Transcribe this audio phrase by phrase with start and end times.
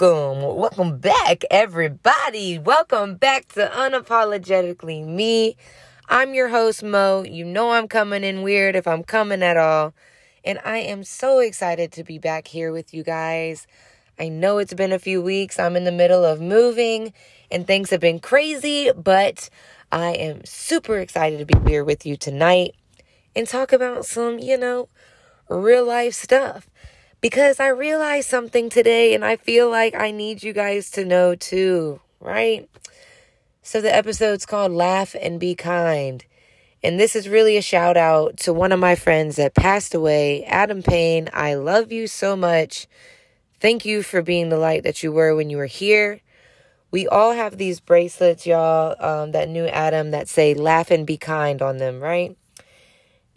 [0.00, 0.56] welcome.
[0.56, 2.58] Welcome back, everybody.
[2.58, 5.56] Welcome back to Unapologetically Me.
[6.08, 7.24] I'm your host, Mo.
[7.24, 9.92] You know I'm coming in weird if I'm coming at all.
[10.42, 13.66] And I am so excited to be back here with you guys.
[14.18, 15.58] I know it's been a few weeks.
[15.58, 17.12] I'm in the middle of moving
[17.50, 19.50] and things have been crazy, but
[19.92, 22.74] I am super excited to be here with you tonight
[23.36, 24.88] and talk about some, you know,
[25.50, 26.70] real life stuff
[27.20, 31.34] because I realized something today and I feel like I need you guys to know
[31.34, 32.68] too, right?
[33.62, 36.24] So the episode's called Laugh and Be Kind.
[36.82, 40.44] And this is really a shout out to one of my friends that passed away,
[40.44, 41.28] Adam Payne.
[41.34, 42.86] I love you so much.
[43.60, 46.22] Thank you for being the light that you were when you were here.
[46.90, 51.18] We all have these bracelets, y'all, um, that knew Adam that say laugh and be
[51.18, 52.36] kind on them, right?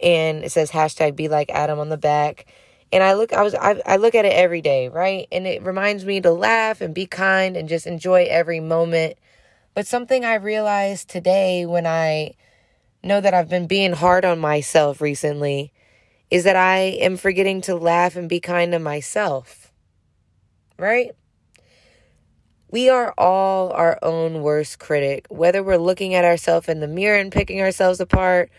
[0.00, 2.46] And it says hashtag be like Adam on the back
[2.94, 5.26] and I look I was I, I look at it every day, right?
[5.32, 9.18] And it reminds me to laugh and be kind and just enjoy every moment.
[9.74, 12.36] But something I realized today when I
[13.02, 15.72] know that I've been being hard on myself recently
[16.30, 19.72] is that I am forgetting to laugh and be kind to myself.
[20.78, 21.10] Right?
[22.70, 27.18] We are all our own worst critic, whether we're looking at ourselves in the mirror
[27.18, 28.50] and picking ourselves apart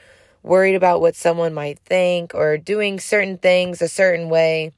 [0.46, 4.72] worried about what someone might think or doing certain things a certain way.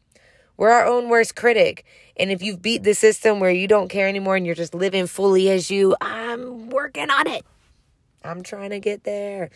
[0.56, 1.86] We're our own worst critic.
[2.16, 5.06] And if you've beat the system where you don't care anymore and you're just living
[5.06, 7.46] fully as you, I'm working on it.
[8.24, 9.50] I'm trying to get there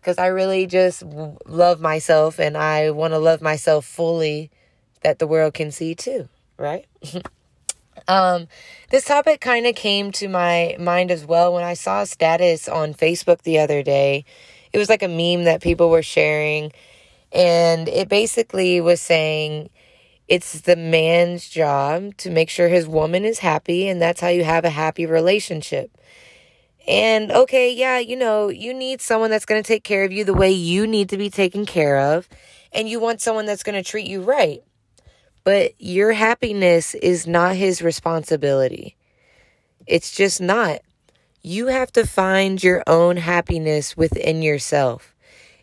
[0.00, 4.50] because I really just love myself and I want to love myself fully
[5.02, 6.86] that the world can see too, right?
[8.08, 8.48] um
[8.90, 12.68] this topic kind of came to my mind as well when I saw a status
[12.68, 14.24] on Facebook the other day
[14.74, 16.72] it was like a meme that people were sharing
[17.32, 19.70] and it basically was saying
[20.26, 24.42] it's the man's job to make sure his woman is happy and that's how you
[24.42, 25.96] have a happy relationship.
[26.88, 30.24] And okay, yeah, you know, you need someone that's going to take care of you
[30.24, 32.28] the way you need to be taken care of
[32.72, 34.64] and you want someone that's going to treat you right.
[35.44, 38.96] But your happiness is not his responsibility.
[39.86, 40.80] It's just not.
[41.46, 45.14] You have to find your own happiness within yourself.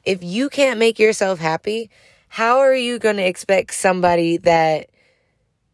[0.03, 1.90] If you can't make yourself happy,
[2.28, 4.91] how are you going to expect somebody that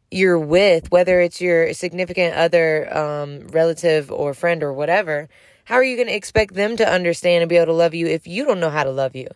[0.10, 5.28] you're with, whether it's your significant other, um, relative, or friend, or whatever,
[5.66, 8.08] how are you going to expect them to understand and be able to love you
[8.08, 9.28] if you don't know how to love you?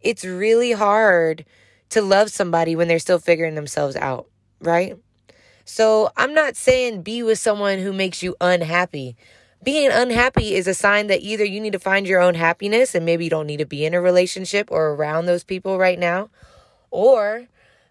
[0.00, 1.44] It's really hard
[1.88, 4.28] to love somebody when they're still figuring themselves out,
[4.60, 4.96] right?
[5.64, 9.16] So I'm not saying be with someone who makes you unhappy
[9.62, 13.04] being unhappy is a sign that either you need to find your own happiness and
[13.04, 16.30] maybe you don't need to be in a relationship or around those people right now,
[16.90, 17.48] or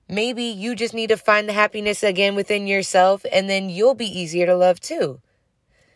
[0.07, 4.19] maybe you just need to find the happiness again within yourself and then you'll be
[4.19, 5.19] easier to love too.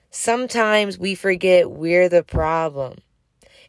[0.09, 2.97] Sometimes we forget we're the problem.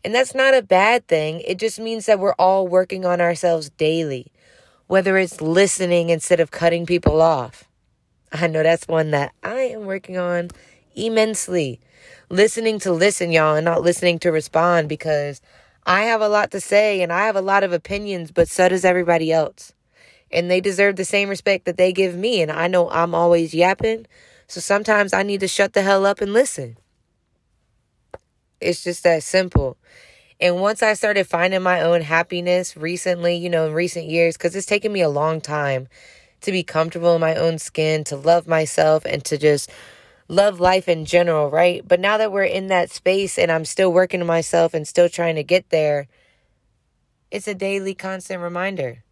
[0.05, 1.41] And that's not a bad thing.
[1.47, 4.33] It just means that we're all working on ourselves daily,
[4.89, 7.69] whether it's listening instead of cutting people off.
[8.33, 10.49] I know that's one that I am working on
[10.95, 11.81] immensely
[12.31, 15.41] listening to listen, y'all, and not listening to respond because
[15.85, 18.69] I have a lot to say and I have a lot of opinions, but so
[18.69, 19.73] does everybody else.
[20.31, 22.41] And they deserve the same respect that they give me.
[22.41, 24.07] And I know I'm always yapping.
[24.47, 26.79] So sometimes I need to shut the hell up and listen.
[28.61, 29.77] It's just that simple.
[30.41, 34.57] And once I started finding my own happiness recently, you know, in recent years, because
[34.57, 35.89] it's taken me a long time
[36.41, 39.71] to be comfortable in my own skin, to love myself, and to just
[40.29, 41.87] love life in general, right?
[41.87, 45.09] But now that we're in that space and I'm still working on myself and still
[45.09, 46.09] trying to get there,
[47.31, 49.03] it's a daily constant reminder.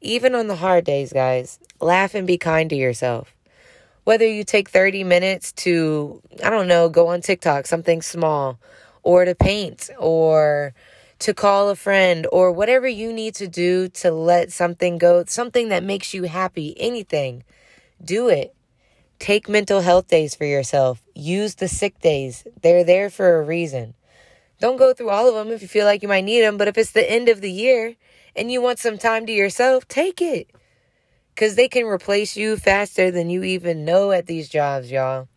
[0.00, 3.34] Even on the hard days, guys, laugh and be kind to yourself.
[4.04, 8.58] Whether you take 30 minutes to, I don't know, go on TikTok, something small,
[9.02, 10.74] or to paint, or
[11.20, 15.70] to call a friend, or whatever you need to do to let something go, something
[15.70, 17.42] that makes you happy, anything,
[18.04, 18.55] do it.
[19.18, 21.02] Take mental health days for yourself.
[21.14, 22.46] Use the sick days.
[22.62, 23.94] They're there for a reason.
[24.60, 26.68] Don't go through all of them if you feel like you might need them, but
[26.68, 27.96] if it's the end of the year
[28.34, 30.50] and you want some time to yourself, take it.
[31.34, 35.28] Because they can replace you faster than you even know at these jobs, y'all.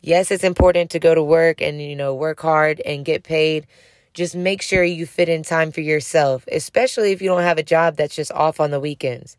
[0.00, 3.66] Yes, it's important to go to work and, you know, work hard and get paid.
[4.12, 7.62] Just make sure you fit in time for yourself, especially if you don't have a
[7.62, 9.36] job that's just off on the weekends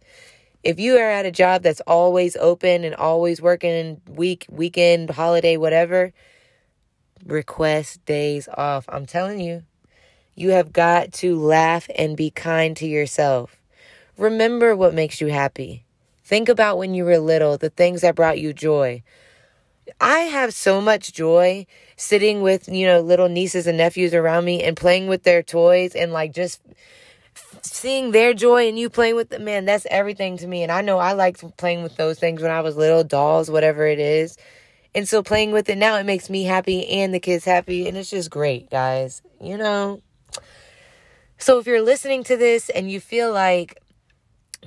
[0.68, 5.56] if you are at a job that's always open and always working week, weekend, holiday,
[5.56, 6.12] whatever,
[7.26, 8.84] request days off.
[8.90, 9.64] I'm telling you,
[10.36, 13.56] you have got to laugh and be kind to yourself.
[14.18, 15.86] Remember what makes you happy.
[16.26, 19.04] Think about when you were little, the things that brought you joy.
[20.02, 21.66] I have so much joy
[21.96, 25.96] sitting with, you know, little nieces and nephews around me and playing with their toys
[25.96, 26.60] and like just
[27.74, 29.46] seeing their joy and you playing with them.
[29.46, 30.64] Man, that's everything to me.
[30.64, 33.86] And I know I liked playing with those things when I was little, dolls, whatever
[33.86, 34.38] it is.
[34.96, 37.88] And so playing with it now, it makes me happy and the kids happy.
[37.88, 39.22] And it's just great, guys.
[39.40, 40.02] You know?
[41.38, 43.82] So if you're listening to this and you feel like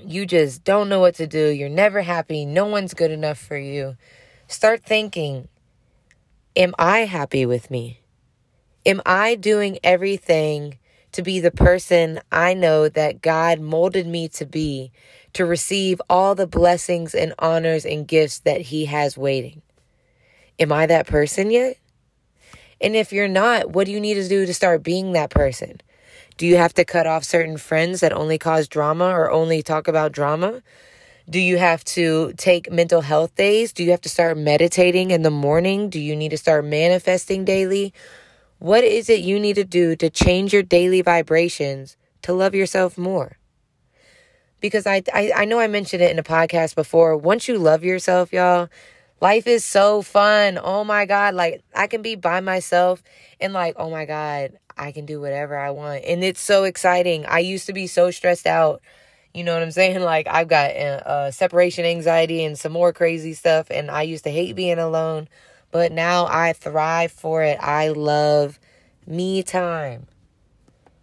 [0.00, 3.56] you just don't know what to do, you're never happy, no one's good enough for
[3.56, 3.96] you,
[4.46, 5.48] start thinking
[6.56, 8.00] Am I happy with me?
[8.84, 10.78] Am I doing everything
[11.12, 14.92] to be the person I know that God molded me to be
[15.32, 19.62] to receive all the blessings and honors and gifts that He has waiting?
[20.58, 21.78] Am I that person yet?
[22.80, 25.80] And if you're not, what do you need to do to start being that person?
[26.36, 29.88] Do you have to cut off certain friends that only cause drama or only talk
[29.88, 30.62] about drama?
[31.28, 33.72] Do you have to take mental health days?
[33.72, 35.90] Do you have to start meditating in the morning?
[35.90, 37.92] Do you need to start manifesting daily?
[38.60, 42.98] What is it you need to do to change your daily vibrations to love yourself
[42.98, 43.38] more?
[44.60, 47.16] Because I, I, I know I mentioned it in a podcast before.
[47.16, 48.68] Once you love yourself, y'all,
[49.18, 50.60] life is so fun.
[50.62, 51.34] Oh my God.
[51.34, 53.02] Like I can be by myself
[53.40, 56.04] and like, oh my God, I can do whatever I want.
[56.04, 57.24] And it's so exciting.
[57.24, 58.82] I used to be so stressed out.
[59.32, 60.00] You know what I'm saying?
[60.02, 63.68] Like, I've got uh, uh, separation anxiety and some more crazy stuff.
[63.70, 65.28] And I used to hate being alone.
[65.70, 67.58] But now I thrive for it.
[67.60, 68.58] I love
[69.06, 70.06] me time.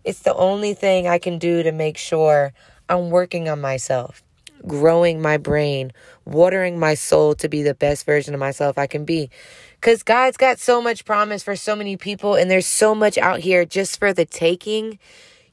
[0.03, 2.53] It's the only thing I can do to make sure
[2.89, 4.23] I'm working on myself,
[4.65, 5.91] growing my brain,
[6.25, 9.29] watering my soul to be the best version of myself I can be.
[9.75, 13.39] Because God's got so much promise for so many people, and there's so much out
[13.39, 14.97] here just for the taking.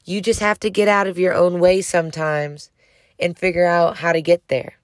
[0.05, 2.71] You just have to get out of your own way sometimes
[3.19, 4.75] and figure out how to get there.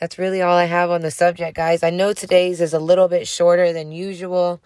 [0.00, 1.82] That's really all I have on the subject, guys.
[1.82, 4.60] I know today's is a little bit shorter than usual.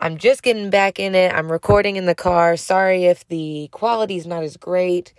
[0.00, 1.32] I'm just getting back in it.
[1.32, 2.56] I'm recording in the car.
[2.56, 5.14] Sorry if the quality is not as great.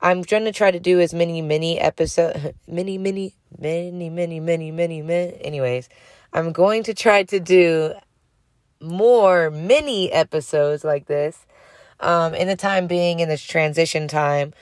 [0.00, 4.70] I'm going to try to do as many mini episode, many, many, many, many, many,
[4.70, 5.36] many, many.
[5.40, 5.88] Anyways,
[6.32, 7.94] I'm going to try to do
[8.80, 11.46] more mini episodes like this
[12.00, 14.52] um, in the time being in this transition time.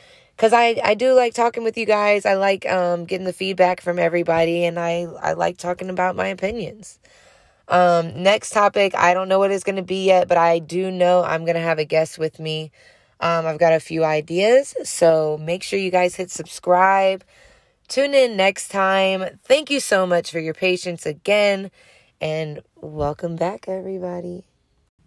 [0.42, 2.26] Cause I, I do like talking with you guys.
[2.26, 6.26] I like um, getting the feedback from everybody, and I, I like talking about my
[6.26, 6.98] opinions.
[7.68, 10.90] Um, next topic, I don't know what it's going to be yet, but I do
[10.90, 12.72] know I'm going to have a guest with me.
[13.20, 17.22] Um, I've got a few ideas, so make sure you guys hit subscribe.
[17.86, 19.38] Tune in next time.
[19.44, 21.70] Thank you so much for your patience again,
[22.20, 24.42] and welcome back, everybody.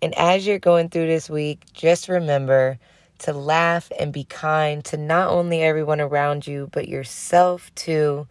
[0.01, 2.79] And as you're going through this week, just remember
[3.19, 8.27] to laugh and be kind to not only everyone around you, but yourself too.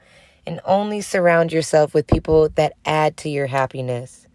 [0.47, 4.27] And only surround yourself with people that add to your happiness,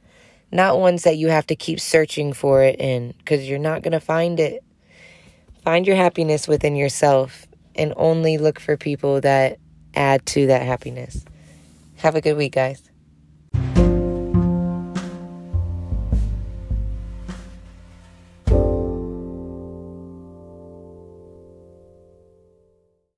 [0.51, 3.91] not ones that you have to keep searching for it in, because you're not going
[3.91, 4.63] to find it.
[5.63, 9.59] Find your happiness within yourself and only look for people that
[9.93, 11.23] add to that happiness.
[11.97, 12.88] Have a good week, guys.